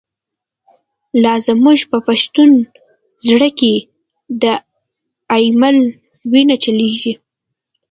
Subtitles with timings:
[1.23, 2.49] لا زمونږ په پښتون
[3.27, 3.73] زړه کی،
[4.41, 4.43] «د
[5.35, 5.77] ایمل»
[6.31, 7.13] وینه چلیږی